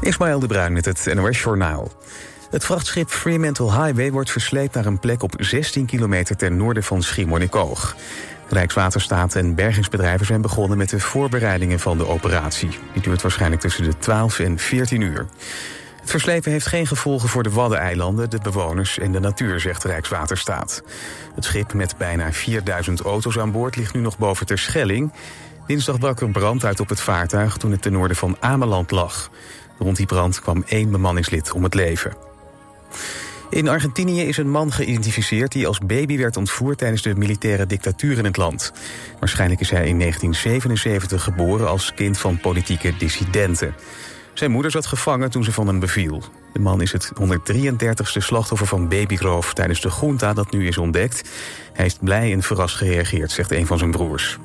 Ismaël 0.00 0.38
de 0.38 0.46
Bruin 0.46 0.72
met 0.72 0.84
het 0.84 1.14
NOS 1.14 1.42
Journaal. 1.42 1.92
Het 2.50 2.64
vrachtschip 2.64 3.08
Fremantle 3.08 3.72
Highway 3.72 4.10
wordt 4.12 4.30
versleept 4.30 4.74
naar 4.74 4.86
een 4.86 4.98
plek 4.98 5.22
op 5.22 5.34
16 5.38 5.86
kilometer 5.86 6.36
ten 6.36 6.56
noorden 6.56 6.82
van 6.82 7.02
Schiermonnikoog. 7.02 7.96
Rijkswaterstaat 8.48 9.34
en 9.34 9.54
bergingsbedrijven 9.54 10.26
zijn 10.26 10.40
begonnen 10.40 10.78
met 10.78 10.88
de 10.88 11.00
voorbereidingen 11.00 11.80
van 11.80 11.98
de 11.98 12.06
operatie. 12.06 12.78
Die 12.92 13.02
duurt 13.02 13.22
waarschijnlijk 13.22 13.60
tussen 13.60 13.84
de 13.84 13.98
12 13.98 14.38
en 14.38 14.58
14 14.58 15.00
uur. 15.00 15.26
Het 16.00 16.10
verslepen 16.10 16.50
heeft 16.50 16.66
geen 16.66 16.86
gevolgen 16.86 17.28
voor 17.28 17.42
de 17.42 17.50
Waddeneilanden, 17.50 18.30
de 18.30 18.38
bewoners 18.42 18.98
en 18.98 19.12
de 19.12 19.20
natuur, 19.20 19.60
zegt 19.60 19.84
Rijkswaterstaat. 19.84 20.82
Het 21.34 21.44
schip 21.44 21.72
met 21.72 21.96
bijna 21.96 22.32
4000 22.32 23.00
auto's 23.00 23.38
aan 23.38 23.52
boord 23.52 23.76
ligt 23.76 23.94
nu 23.94 24.00
nog 24.00 24.18
boven 24.18 24.46
ter 24.46 24.58
Schelling. 24.58 25.12
Dinsdag 25.66 25.98
brak 25.98 26.20
er 26.20 26.30
brand 26.30 26.64
uit 26.64 26.80
op 26.80 26.88
het 26.88 27.00
vaartuig 27.00 27.56
toen 27.56 27.70
het 27.70 27.82
ten 27.82 27.92
noorden 27.92 28.16
van 28.16 28.36
Ameland 28.40 28.90
lag. 28.90 29.30
Rond 29.78 29.96
die 29.96 30.06
brand 30.06 30.40
kwam 30.40 30.64
één 30.66 30.90
bemanningslid 30.90 31.52
om 31.52 31.62
het 31.62 31.74
leven. 31.74 32.12
In 33.50 33.68
Argentinië 33.68 34.22
is 34.22 34.36
een 34.36 34.50
man 34.50 34.72
geïdentificeerd 34.72 35.52
die 35.52 35.66
als 35.66 35.78
baby 35.78 36.18
werd 36.18 36.36
ontvoerd 36.36 36.78
tijdens 36.78 37.02
de 37.02 37.14
militaire 37.14 37.66
dictatuur 37.66 38.18
in 38.18 38.24
het 38.24 38.36
land. 38.36 38.72
Waarschijnlijk 39.18 39.60
is 39.60 39.70
hij 39.70 39.86
in 39.86 39.98
1977 39.98 41.22
geboren 41.22 41.68
als 41.68 41.94
kind 41.94 42.18
van 42.18 42.40
politieke 42.40 42.96
dissidenten. 42.96 43.74
Zijn 44.34 44.50
moeder 44.50 44.70
zat 44.70 44.86
gevangen 44.86 45.30
toen 45.30 45.44
ze 45.44 45.52
van 45.52 45.66
hem 45.66 45.80
beviel. 45.80 46.22
De 46.52 46.58
man 46.58 46.80
is 46.80 46.92
het 46.92 47.12
133ste 47.22 48.18
slachtoffer 48.18 48.66
van 48.66 48.88
babyroof 48.88 49.54
tijdens 49.54 49.80
de 49.80 49.90
junta 50.00 50.32
dat 50.32 50.50
nu 50.50 50.66
is 50.66 50.78
ontdekt. 50.78 51.28
Hij 51.72 51.86
is 51.86 51.98
blij 52.00 52.32
en 52.32 52.42
verrast 52.42 52.76
gereageerd, 52.76 53.30
zegt 53.30 53.50
een 53.50 53.66
van 53.66 53.78
zijn 53.78 53.90
broers. 53.90 54.38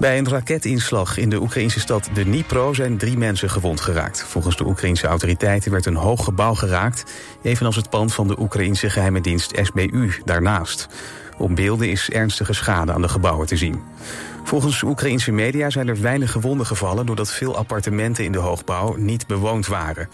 Bij 0.00 0.18
een 0.18 0.28
raketinslag 0.28 1.16
in 1.16 1.30
de 1.30 1.40
Oekraïnse 1.40 1.80
stad 1.80 2.08
Dnipro 2.12 2.72
zijn 2.72 2.98
drie 2.98 3.16
mensen 3.16 3.50
gewond 3.50 3.80
geraakt. 3.80 4.22
Volgens 4.22 4.56
de 4.56 4.66
Oekraïnse 4.66 5.06
autoriteiten 5.06 5.70
werd 5.70 5.86
een 5.86 5.94
hoog 5.94 6.24
gebouw 6.24 6.54
geraakt, 6.54 7.04
evenals 7.42 7.76
het 7.76 7.90
pand 7.90 8.14
van 8.14 8.28
de 8.28 8.40
Oekraïnse 8.40 8.90
geheime 8.90 9.20
dienst 9.20 9.58
SBU 9.62 10.10
daarnaast. 10.24 10.88
Op 11.38 11.56
beelden 11.56 11.90
is 11.90 12.10
ernstige 12.10 12.52
schade 12.52 12.92
aan 12.92 13.02
de 13.02 13.08
gebouwen 13.08 13.46
te 13.46 13.56
zien. 13.56 13.82
Volgens 14.44 14.82
Oekraïnse 14.82 15.32
media 15.32 15.70
zijn 15.70 15.88
er 15.88 16.00
weinig 16.00 16.32
gewonden 16.32 16.66
gevallen 16.66 17.06
doordat 17.06 17.32
veel 17.32 17.56
appartementen 17.56 18.24
in 18.24 18.32
de 18.32 18.38
hoogbouw 18.38 18.94
niet 18.96 19.26
bewoond 19.26 19.66
waren. 19.66 20.08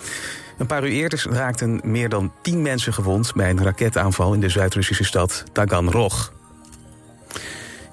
Een 0.58 0.66
paar 0.66 0.82
uur 0.82 0.90
eerder 0.90 1.26
raakten 1.30 1.80
meer 1.84 2.08
dan 2.08 2.32
tien 2.42 2.62
mensen 2.62 2.92
gewond 2.92 3.32
bij 3.34 3.50
een 3.50 3.64
raketaanval 3.64 4.34
in 4.34 4.40
de 4.40 4.48
Zuid-Russische 4.48 5.04
stad 5.04 5.44
Taganrog. 5.52 6.34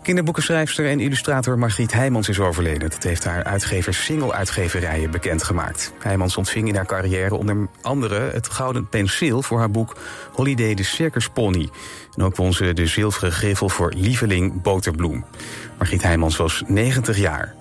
Kinderboekenschrijfster 0.04 0.90
en 0.90 1.00
illustrator 1.00 1.60
Margriet 1.60 1.94
Heijmans 1.94 2.30
is 2.30 2.40
overleden. 2.40 2.90
Dat 2.90 3.04
heeft 3.04 3.24
haar 3.24 3.44
uitgever 3.44 3.94
Single 3.94 4.34
Uitgeverijen 4.34 5.12
bekendgemaakt. 5.12 5.94
Heijmans 6.00 6.38
ontving 6.38 6.68
in 6.68 6.76
haar 6.76 6.86
carrière 6.86 7.36
onder 7.36 7.68
andere 7.82 8.20
het 8.20 8.50
Gouden 8.50 8.88
Penseel... 8.88 9.42
voor 9.42 9.60
haar 9.60 9.72
boek 9.72 9.98
Holiday 10.32 10.74
de 10.74 10.84
Circus 10.84 11.30
Pony. 11.30 11.70
En 12.16 12.24
ook 12.24 12.36
won 12.36 12.54
ze 12.54 12.74
de 12.74 12.88
zilveren 12.88 13.32
griffel 13.32 13.70
voor 13.70 13.94
Lieveling 13.96 14.62
Boterbloem. 14.62 15.26
Margriet 15.78 16.04
Heijmans 16.04 16.38
was 16.38 16.64
90 16.68 17.18
jaar. 17.18 17.54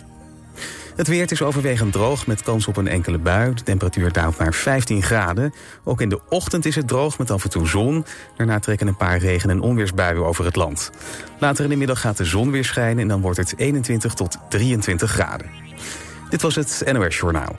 Het 0.96 1.08
weer 1.08 1.32
is 1.32 1.42
overwegend 1.42 1.92
droog 1.92 2.26
met 2.26 2.42
kans 2.42 2.66
op 2.66 2.76
een 2.76 2.88
enkele 2.88 3.18
bui. 3.18 3.54
De 3.54 3.62
temperatuur 3.62 4.12
daalt 4.12 4.38
naar 4.38 4.54
15 4.54 5.02
graden. 5.02 5.54
Ook 5.84 6.00
in 6.00 6.08
de 6.08 6.20
ochtend 6.28 6.64
is 6.64 6.76
het 6.76 6.88
droog 6.88 7.18
met 7.18 7.30
af 7.30 7.44
en 7.44 7.50
toe 7.50 7.66
zon. 7.66 8.04
Daarna 8.36 8.58
trekken 8.58 8.86
een 8.86 8.96
paar 8.96 9.18
regen- 9.18 9.50
en 9.50 9.60
onweersbuien 9.60 10.24
over 10.24 10.44
het 10.44 10.56
land. 10.56 10.90
Later 11.38 11.64
in 11.64 11.70
de 11.70 11.76
middag 11.76 12.00
gaat 12.00 12.16
de 12.16 12.24
zon 12.24 12.50
weer 12.50 12.64
schijnen 12.64 13.02
en 13.02 13.08
dan 13.08 13.20
wordt 13.20 13.38
het 13.38 13.54
21 13.56 14.14
tot 14.14 14.38
23 14.48 15.10
graden. 15.10 15.50
Dit 16.30 16.42
was 16.42 16.54
het 16.54 16.82
NOS 16.92 17.16
Journaal. 17.16 17.54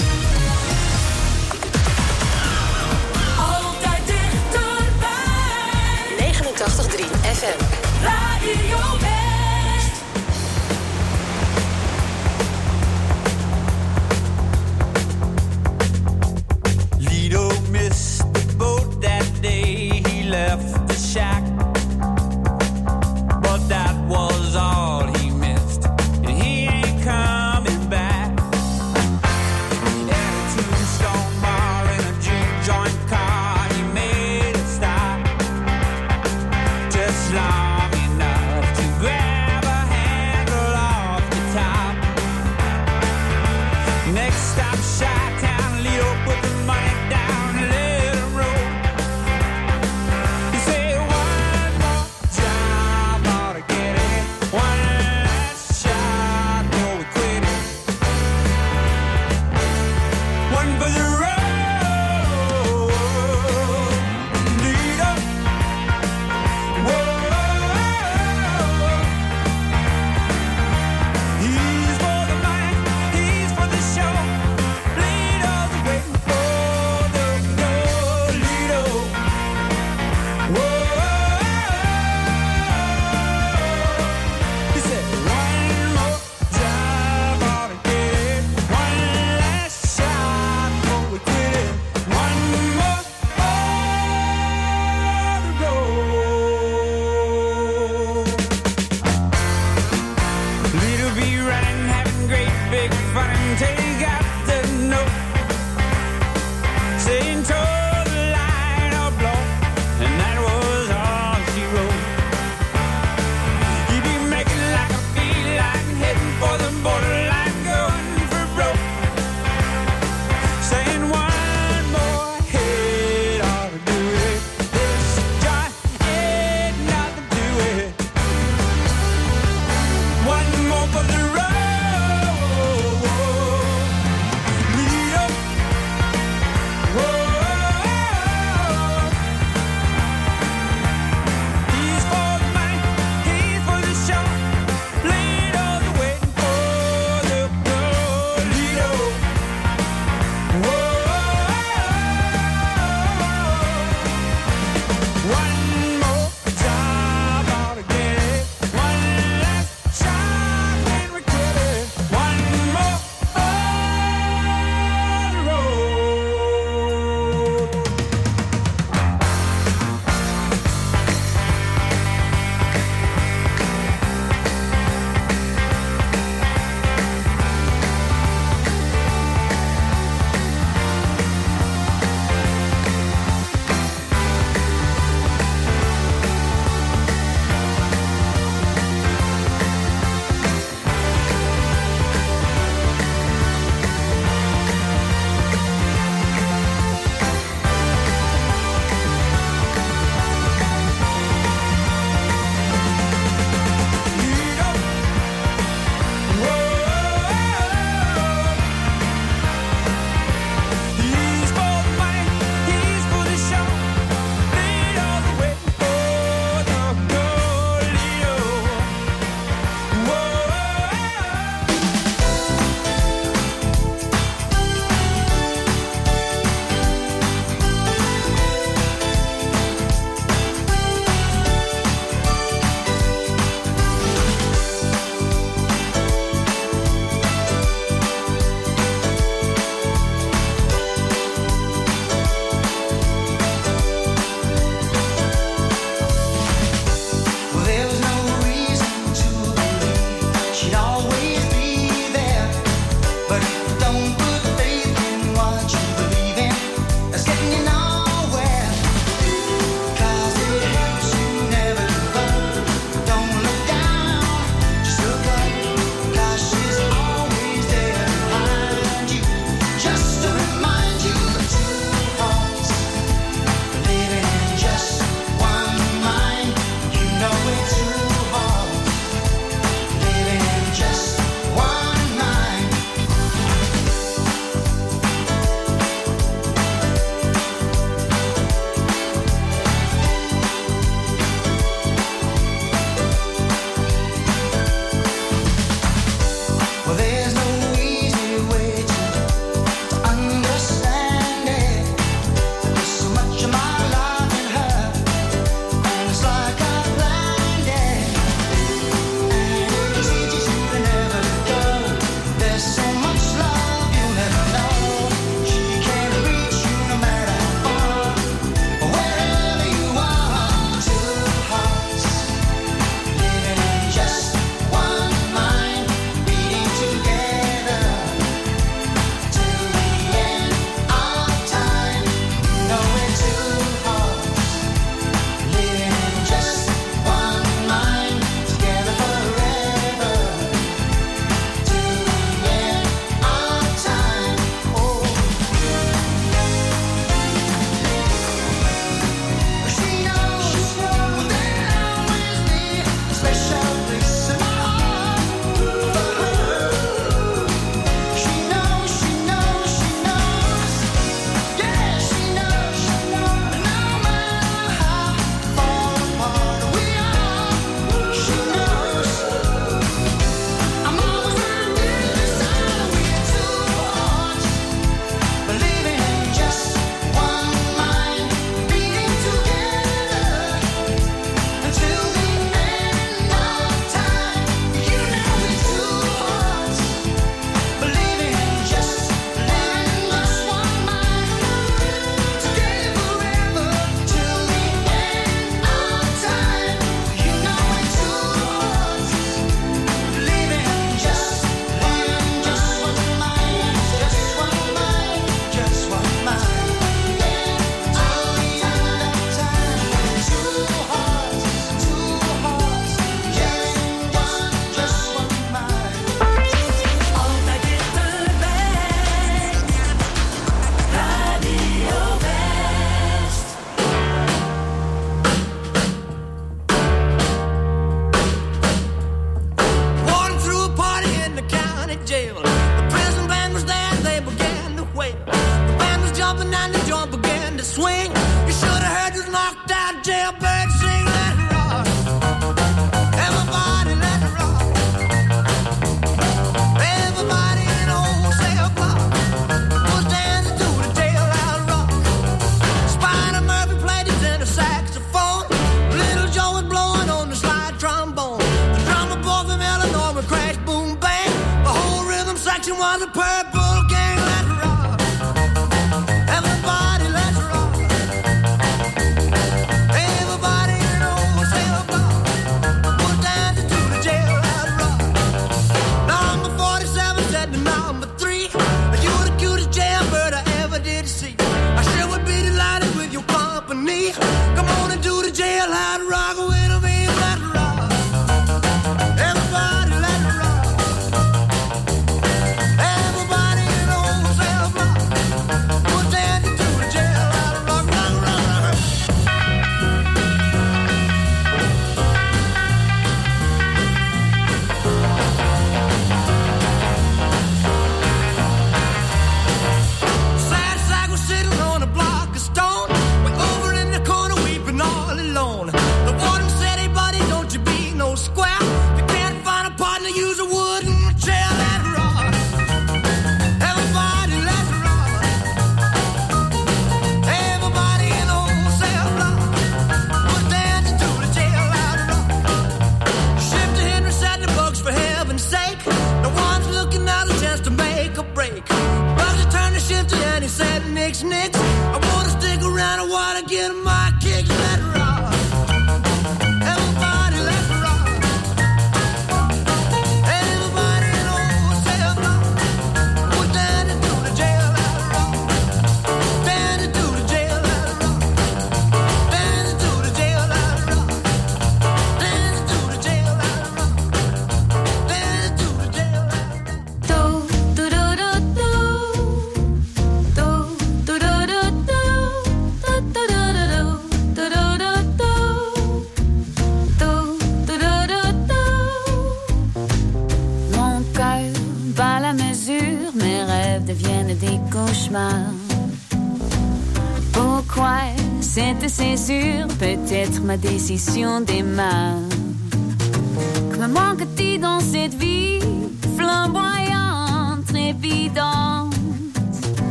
decisión 590.58 591.46
de 591.46 591.64
más. 591.64 592.33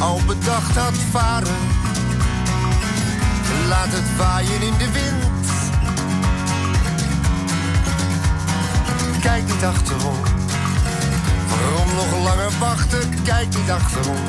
al 0.00 0.20
bedacht 0.26 0.76
had 0.76 0.94
varen. 1.10 1.56
Laat 3.68 3.88
het 3.88 4.16
waaien 4.16 4.62
in 4.62 4.74
de 4.78 4.90
wind. 4.92 5.48
Kijk 9.20 9.46
niet 9.46 9.64
achterom. 9.64 10.20
Waarom 11.48 11.94
nog 11.94 12.22
langer 12.22 12.50
wachten? 12.58 13.22
Kijk 13.22 13.56
niet 13.56 13.70
achterom. 13.70 14.24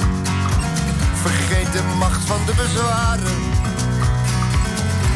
Vergeet 1.22 1.72
de 1.74 1.84
macht 1.98 2.26
van 2.26 2.40
de 2.46 2.54
bezwaren. 2.56 3.40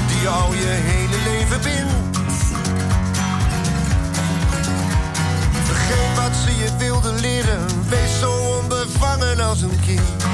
Die 0.08 0.28
al 0.28 0.54
je 0.54 0.80
hele 0.90 1.18
leven 1.24 1.62
bindt. 1.62 2.18
Vergeet 5.64 6.16
wat 6.16 6.36
ze 6.46 6.56
je 6.58 6.70
wilde 6.78 7.14
leren. 7.14 7.66
Wees 7.90 8.20
zo 8.20 8.32
onbevangen 8.62 9.40
als 9.40 9.62
een 9.62 9.80
kind. 9.86 10.25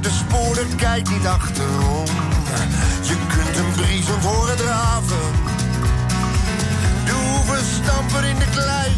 De 0.00 0.10
sporen 0.10 0.76
kijkt 0.76 1.10
niet 1.10 1.26
achterom. 1.26 2.06
Je 3.02 3.16
kunt 3.28 3.56
hem 3.56 3.72
briesend 3.72 4.24
horen 4.24 4.56
draven. 4.56 5.16
De 7.04 7.12
hoeven 7.12 7.64
stampen 7.64 8.24
in 8.24 8.38
de 8.38 8.48
klei. 8.50 8.90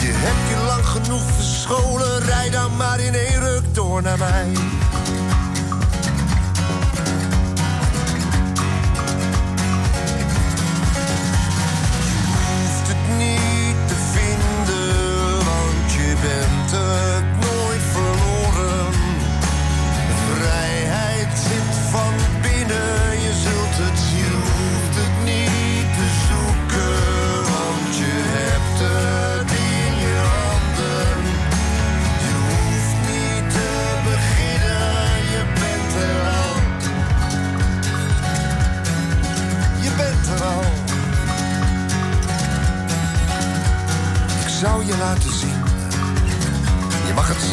Je 0.00 0.12
hebt 0.12 0.48
je 0.48 0.66
lang 0.66 0.86
genoeg 0.86 1.30
verscholen. 1.36 2.22
Rij 2.22 2.50
dan 2.50 2.76
maar 2.76 3.00
in 3.00 3.14
één 3.14 3.40
ruk 3.40 3.74
door 3.74 4.02
naar 4.02 4.18
mij. 4.18 4.52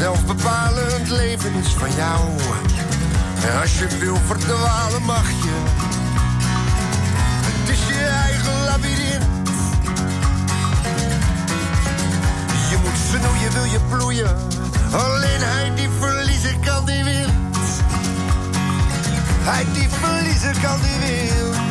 Zelfbepalend 0.02 1.10
leven 1.10 1.54
is 1.54 1.74
van 1.74 1.90
jou. 1.96 2.30
En 3.48 3.62
als 3.62 3.80
je 3.80 3.88
wil 4.00 4.16
verdwalen, 4.16 5.04
mag 5.04 5.30
je. 5.30 5.64
Het 7.46 7.70
is 7.70 7.88
je 7.88 8.06
eigen 8.06 8.64
labyrint. 8.64 9.48
Je 12.70 12.78
moet 12.84 12.98
snoeien, 13.10 13.54
wil 13.54 13.64
je 13.64 13.80
bloeien. 13.90 14.36
Alleen 14.92 15.42
hij 15.42 15.72
die 15.76 15.90
verliezen 16.00 16.60
kan, 16.60 16.86
die 16.86 17.04
wil. 17.04 17.30
Hij 19.42 19.66
die 19.74 19.90
verliezen 19.90 20.62
kan, 20.62 20.80
die 20.82 20.98
wil. 21.00 21.71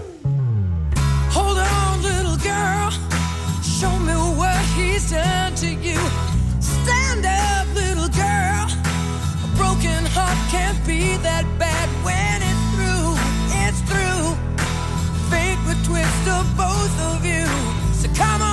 be 10.85 11.17
that 11.17 11.45
bad 11.59 11.89
when 12.03 12.41
it's 12.41 12.65
through. 12.73 13.13
It's 13.63 13.81
through. 13.89 14.35
Fate 15.29 15.59
would 15.67 15.83
twist 15.83 16.27
of 16.27 16.45
both 16.57 16.95
of 17.13 17.25
you. 17.25 17.45
So 17.93 18.07
come 18.15 18.41
on. 18.41 18.50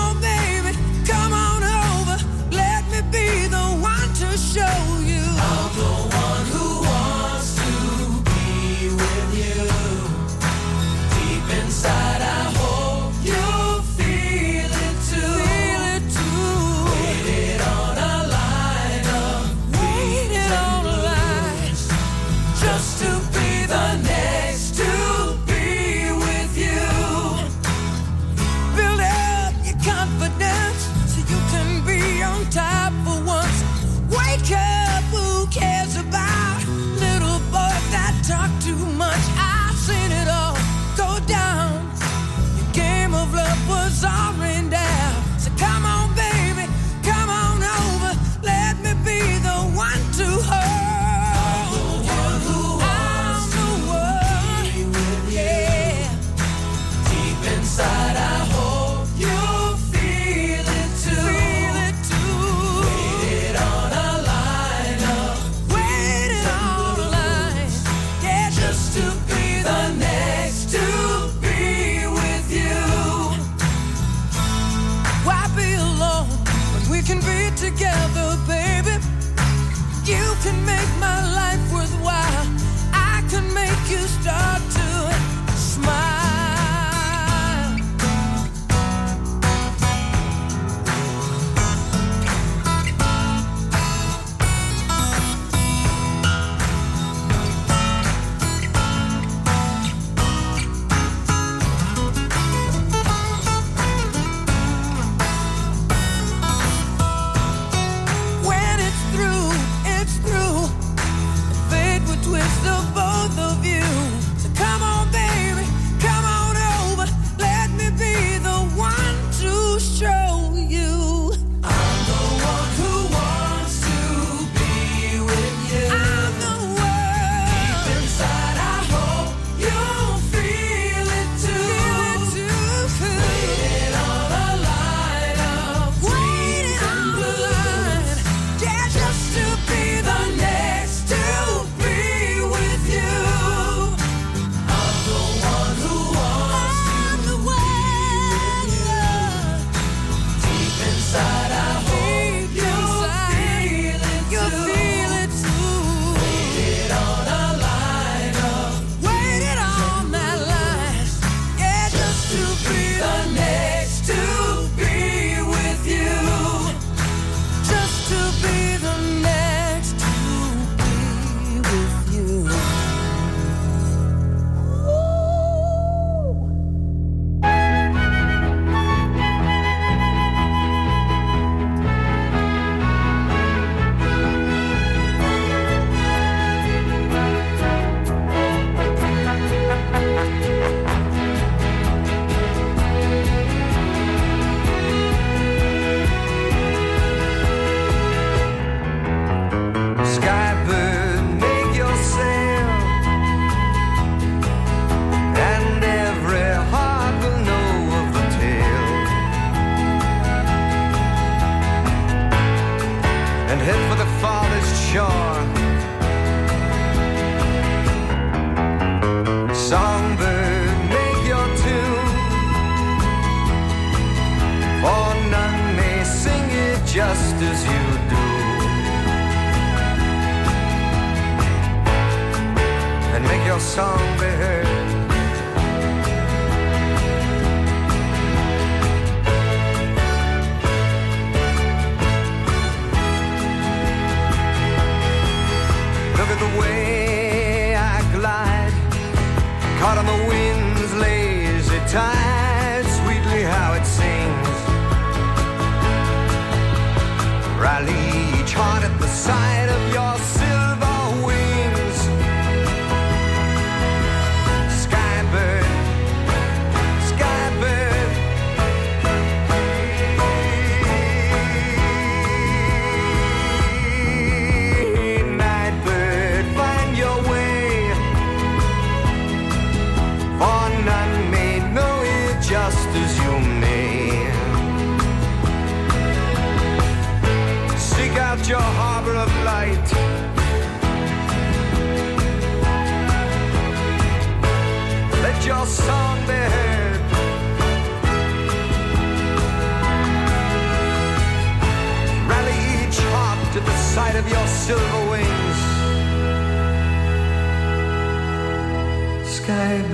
Je 309.47 309.85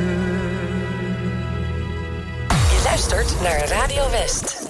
luistert 2.85 3.41
naar 3.41 3.69
Radio 3.69 4.11
West. 4.11 4.64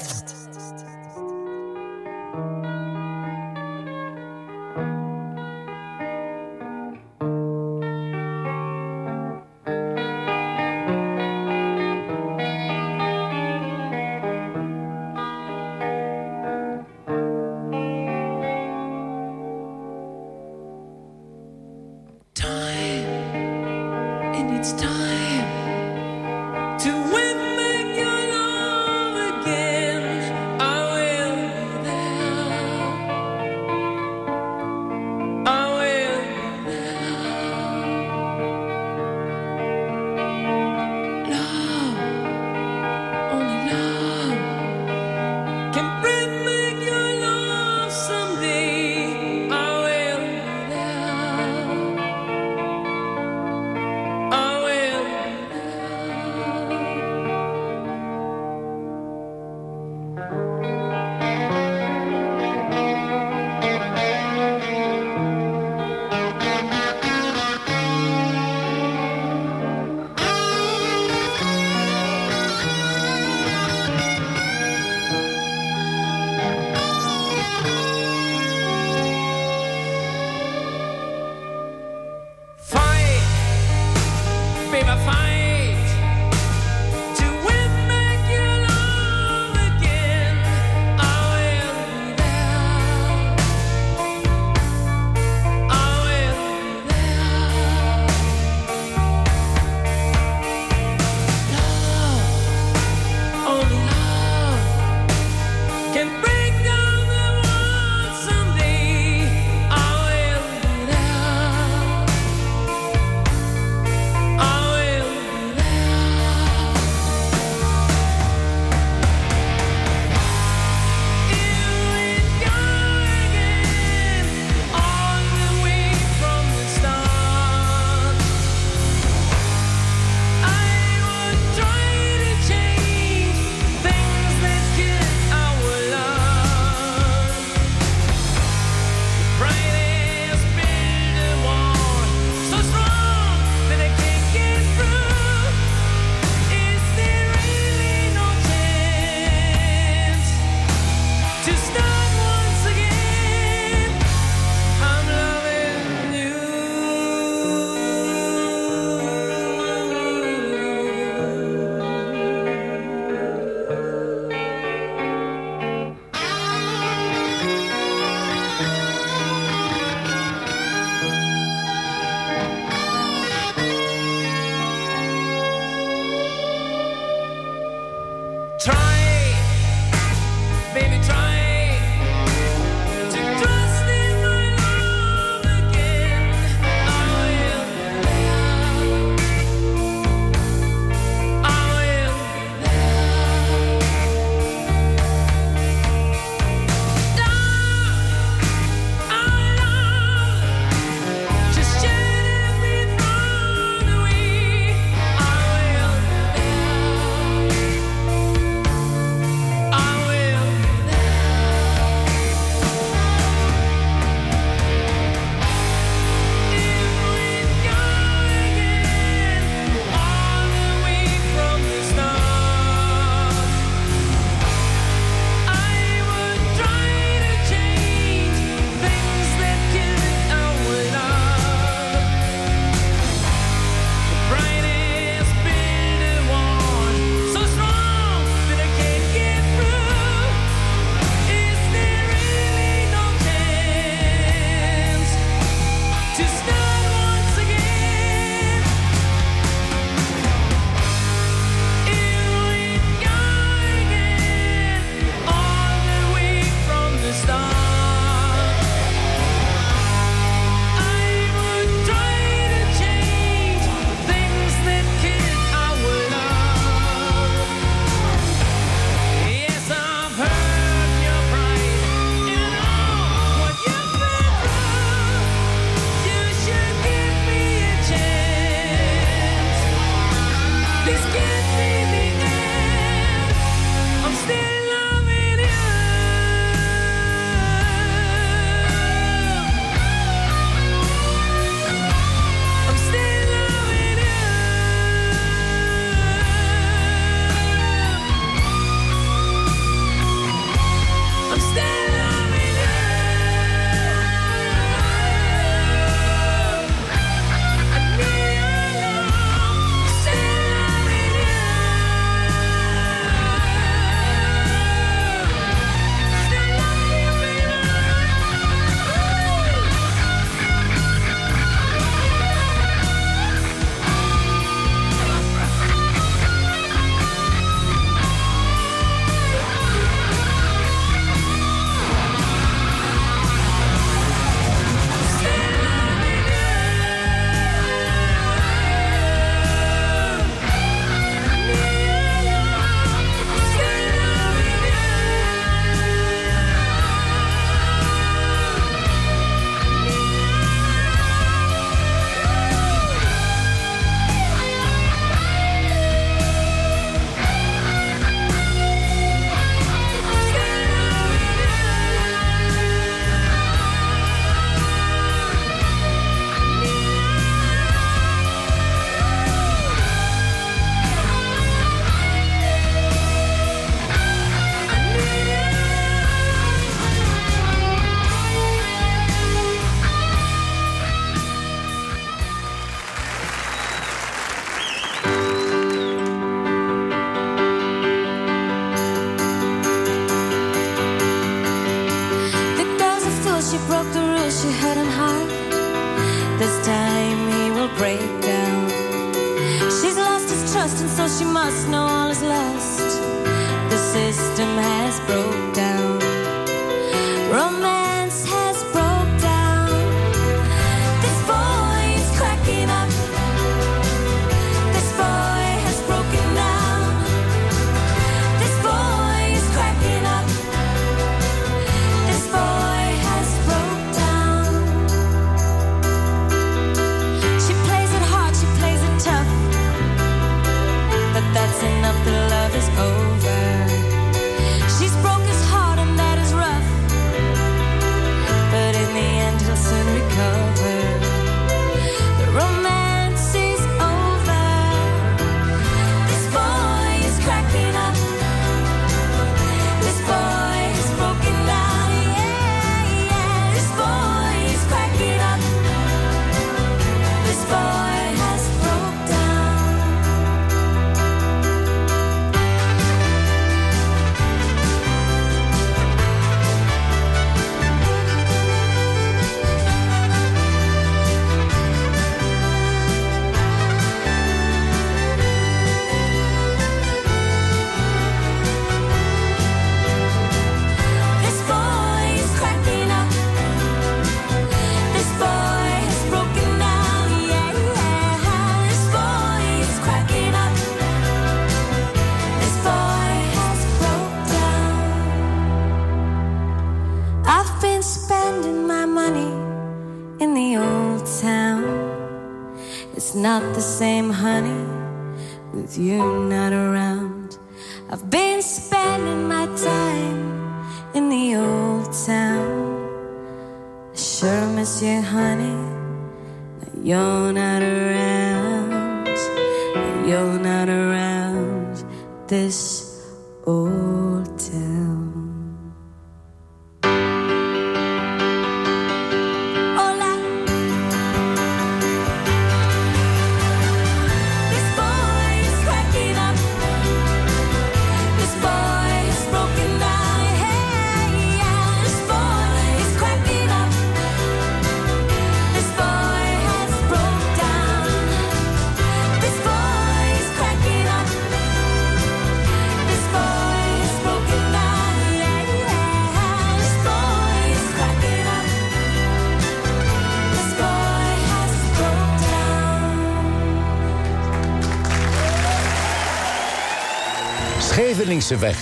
Scheveningse 567.85 568.37
weg. 568.37 568.59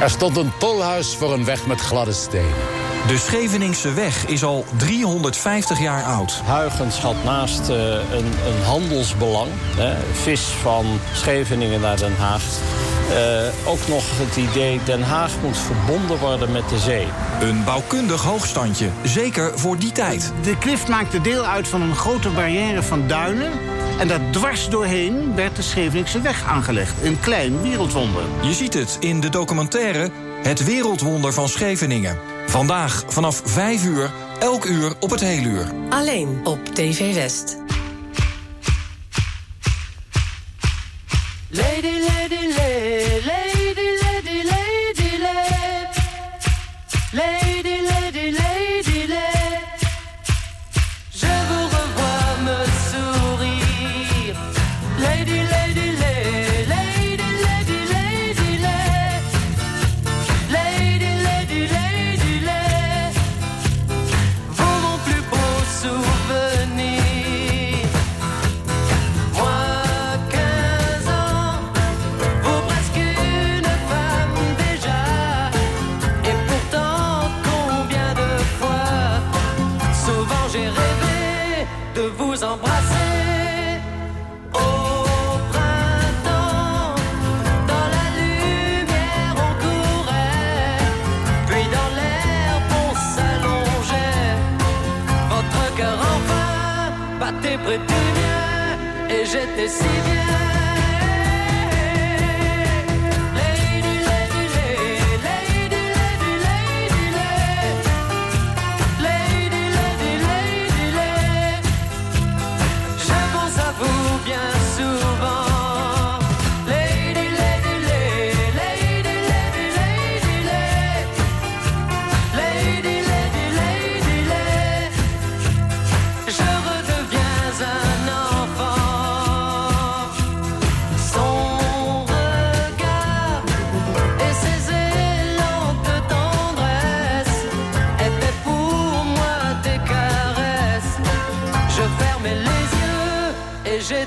Er 0.00 0.10
stond 0.10 0.36
een 0.36 0.52
tolhuis 0.58 1.16
voor 1.16 1.32
een 1.32 1.44
weg 1.44 1.66
met 1.66 1.80
gladde 1.80 2.12
stenen. 2.12 2.54
De 3.06 3.18
Scheveningse 3.18 3.92
weg 3.92 4.26
is 4.26 4.44
al 4.44 4.64
350 4.76 5.80
jaar 5.80 6.02
oud. 6.02 6.42
Huygens 6.46 6.98
had 6.98 7.24
naast 7.24 7.68
eh, 7.68 7.76
een, 7.92 8.24
een, 8.46 8.62
handelsbelang, 8.64 9.48
hè, 9.76 9.94
vis 10.12 10.40
van 10.40 10.86
Scheveningen 11.12 11.80
naar 11.80 11.96
Den 11.96 12.16
Haag... 12.16 12.42
Eh, 13.10 13.68
ook 13.70 13.88
nog 13.88 14.04
het 14.18 14.36
idee 14.36 14.80
Den 14.84 15.02
Haag 15.02 15.32
moet 15.42 15.58
verbonden 15.58 16.18
worden 16.18 16.52
met 16.52 16.68
de 16.68 16.78
zee. 16.78 17.06
Een 17.40 17.64
bouwkundig 17.64 18.22
hoogstandje, 18.22 18.88
zeker 19.02 19.58
voor 19.58 19.78
die 19.78 19.92
tijd. 19.92 20.32
De 20.42 20.58
klift 20.58 20.88
maakte 20.88 21.20
deel 21.20 21.46
uit 21.46 21.68
van 21.68 21.82
een 21.82 21.96
grote 21.96 22.28
barrière 22.28 22.82
van 22.82 23.06
duinen... 23.06 23.52
En 24.00 24.08
daar 24.08 24.20
dwars 24.30 24.68
doorheen 24.68 25.34
werd 25.34 25.56
de 25.56 25.62
Scheveningse 25.62 26.20
weg 26.20 26.44
aangelegd. 26.44 27.02
Een 27.02 27.20
klein 27.20 27.62
wereldwonder. 27.62 28.22
Je 28.42 28.52
ziet 28.52 28.74
het 28.74 28.96
in 29.00 29.20
de 29.20 29.28
documentaire 29.28 30.10
Het 30.42 30.64
Wereldwonder 30.64 31.32
van 31.32 31.48
Scheveningen. 31.48 32.18
Vandaag 32.46 33.04
vanaf 33.06 33.42
5 33.44 33.84
uur, 33.84 34.10
elk 34.38 34.64
uur 34.64 34.92
op 35.00 35.10
het 35.10 35.20
hele 35.20 35.48
uur. 35.48 35.72
Alleen 35.88 36.40
op 36.44 36.66
TV 36.66 37.14
West. 37.14 37.59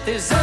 with. 0.06 0.43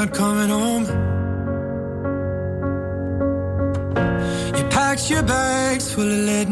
not 0.00 0.14
coming 0.14 0.48
home. 0.48 0.84
You 4.56 4.64
packed 4.70 5.10
your 5.10 5.22
bags 5.22 5.92
full 5.92 6.10
of 6.10 6.20
lead 6.28 6.48